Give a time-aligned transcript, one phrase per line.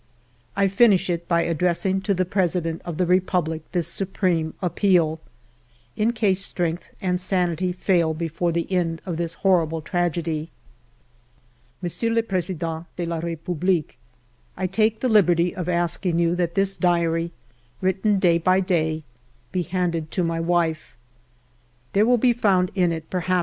[0.55, 5.19] I finish it by addressing to the President of the Republic this supreme appeal,
[5.95, 10.49] in case strength and sanity fail before the end of this horrible tragedy:—
[11.37, 13.99] *' Monsieur le President de la Republique:—"
[14.57, 17.31] I take the liberty of asking you that this diary,
[17.79, 19.03] written day by day,
[19.51, 20.95] be handed to my wife."
[21.93, 23.39] There will be found in it, perhaps.